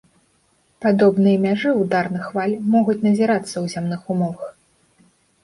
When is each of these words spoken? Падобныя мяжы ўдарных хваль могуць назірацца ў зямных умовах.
Падобныя 0.85 1.37
мяжы 1.43 1.69
ўдарных 1.81 2.23
хваль 2.31 2.57
могуць 2.77 2.97
назірацца 3.09 3.53
ў 3.59 3.65
зямных 3.75 4.01
умовах. 4.17 4.51